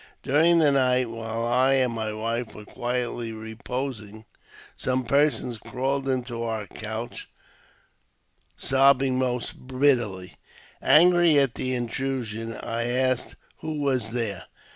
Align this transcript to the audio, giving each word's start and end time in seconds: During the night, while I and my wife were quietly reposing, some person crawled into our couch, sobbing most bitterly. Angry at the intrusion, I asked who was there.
During 0.23 0.57
the 0.57 0.71
night, 0.71 1.11
while 1.11 1.45
I 1.45 1.73
and 1.75 1.93
my 1.93 2.11
wife 2.11 2.55
were 2.55 2.65
quietly 2.65 3.33
reposing, 3.33 4.25
some 4.75 5.05
person 5.05 5.55
crawled 5.57 6.09
into 6.09 6.41
our 6.41 6.65
couch, 6.65 7.29
sobbing 8.57 9.19
most 9.19 9.67
bitterly. 9.67 10.37
Angry 10.81 11.37
at 11.37 11.53
the 11.53 11.75
intrusion, 11.75 12.53
I 12.55 12.85
asked 12.85 13.35
who 13.59 13.79
was 13.79 14.09
there. 14.09 14.45